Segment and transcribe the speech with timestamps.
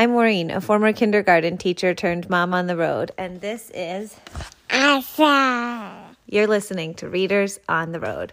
[0.00, 4.16] I'm Maureen, a former kindergarten teacher turned mom on the road, and this is
[4.70, 6.16] Asa.
[6.24, 8.32] You're listening to Readers on the Road.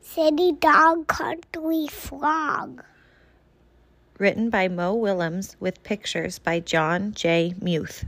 [0.00, 2.84] City Dog Country Frog.
[4.20, 7.56] Written by Mo Willems with pictures by Jon J.
[7.60, 8.04] Muth.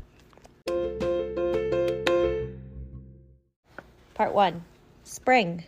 [4.17, 4.65] Part 1
[5.05, 5.65] Spring.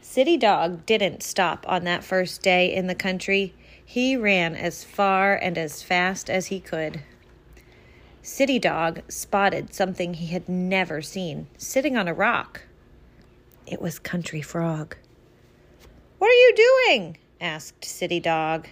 [0.00, 3.52] City Dog didn't stop on that first day in the country.
[3.84, 7.02] He ran as far and as fast as he could.
[8.22, 12.62] City Dog spotted something he had never seen sitting on a rock.
[13.66, 14.96] It was Country Frog.
[16.16, 16.54] What are you
[16.86, 17.18] doing?
[17.42, 18.68] asked City Dog.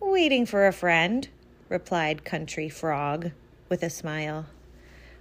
[0.00, 1.28] Waiting for a friend,
[1.68, 3.32] replied Country Frog
[3.68, 4.46] with a smile.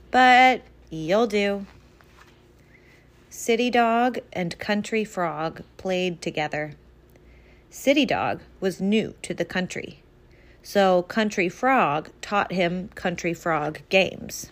[0.09, 1.65] But you'll do.
[3.33, 6.73] City Dog and Country Frog played together.
[7.69, 10.03] City Dog was new to the country,
[10.61, 14.51] so Country Frog taught him Country Frog games.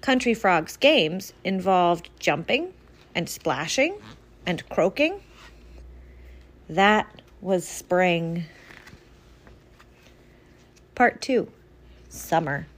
[0.00, 2.72] Country Frog's games involved jumping
[3.12, 3.96] and splashing
[4.46, 5.20] and croaking.
[6.68, 8.44] That was spring.
[10.94, 11.50] Part 2
[12.08, 12.68] Summer.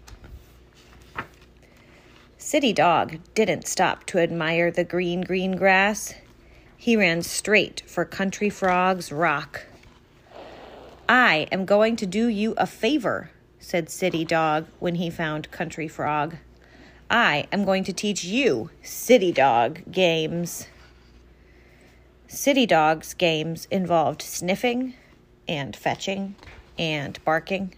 [2.53, 6.13] City Dog didn't stop to admire the green, green grass.
[6.77, 9.65] He ran straight for Country Frog's rock.
[11.09, 15.89] I am going to do you a favor, said City Dog when he found Country
[15.89, 16.37] Frog.
[17.11, 20.67] I am going to teach you City Dog games.
[22.29, 24.93] City Dog's games involved sniffing
[25.49, 26.35] and fetching
[26.79, 27.73] and barking.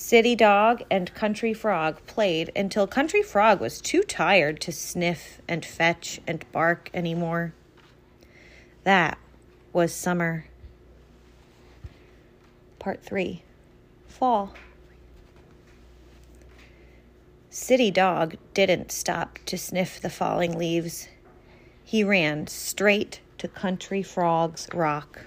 [0.00, 5.64] City Dog and Country Frog played until Country Frog was too tired to sniff and
[5.64, 7.52] fetch and bark anymore.
[8.84, 9.18] That
[9.72, 10.46] was summer.
[12.78, 13.42] Part 3
[14.06, 14.54] Fall.
[17.50, 21.08] City Dog didn't stop to sniff the falling leaves.
[21.82, 25.26] He ran straight to Country Frog's rock.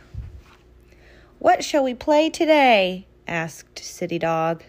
[1.40, 3.06] What shall we play today?
[3.28, 4.64] Asked City Dog.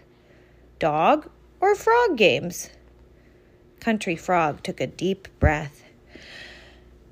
[0.79, 2.69] Dog or frog games?
[3.79, 5.83] Country Frog took a deep breath.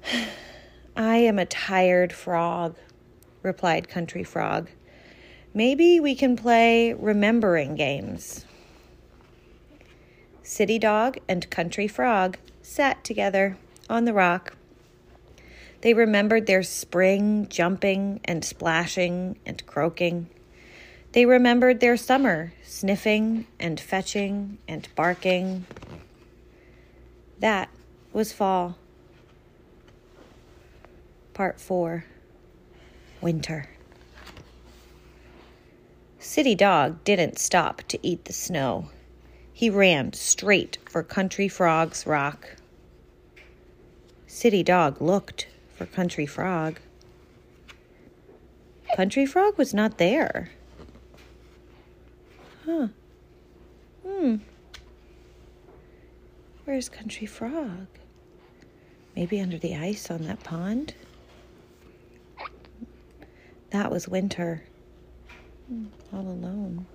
[0.95, 2.75] I am a tired frog,
[3.43, 4.69] replied Country Frog.
[5.53, 8.45] Maybe we can play remembering games.
[10.43, 13.57] City Dog and Country Frog sat together
[13.89, 14.55] on the rock.
[15.81, 20.29] They remembered their spring jumping and splashing and croaking.
[21.13, 25.65] They remembered their summer sniffing and fetching and barking.
[27.39, 27.69] That
[28.13, 28.77] was fall.
[31.33, 32.05] Part 4
[33.19, 33.67] Winter.
[36.17, 38.89] City Dog didn't stop to eat the snow.
[39.51, 42.55] He ran straight for Country Frog's rock.
[44.27, 46.79] City Dog looked for Country Frog.
[48.95, 50.51] Country Frog was not there.
[52.65, 52.87] Huh.
[54.05, 54.35] Hmm.
[56.65, 57.87] Where's Country Frog?
[59.15, 60.93] Maybe under the ice on that pond?
[63.71, 64.63] That was winter.
[65.67, 66.85] Hmm, all alone.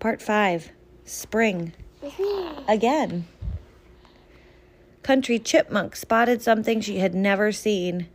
[0.00, 0.70] Part 5
[1.04, 1.72] Spring.
[2.68, 3.26] Again.
[5.02, 8.08] Country Chipmunk spotted something she had never seen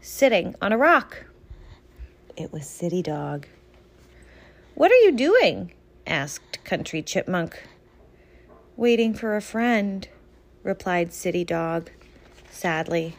[0.00, 1.24] sitting on a rock.
[2.36, 3.46] It was City Dog.
[4.80, 5.74] What are you doing?
[6.06, 7.64] asked Country Chipmunk.
[8.78, 10.08] Waiting for a friend,
[10.62, 11.90] replied City Dog
[12.50, 13.14] sadly.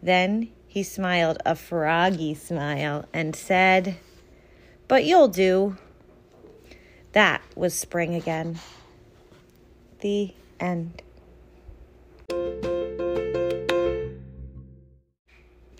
[0.00, 3.96] Then he smiled a froggy smile and said,
[4.86, 5.76] But you'll do.
[7.10, 8.60] That was spring again.
[10.02, 11.02] The end.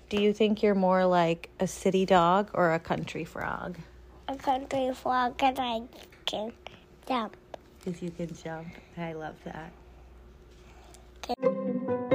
[0.08, 3.78] Do you think you're more like a city dog or a country frog?
[4.30, 5.82] A country frog and I
[6.24, 6.52] can
[7.08, 7.36] jump.
[7.84, 8.68] If you can jump.
[8.96, 9.72] I love that.
[11.28, 12.09] Okay.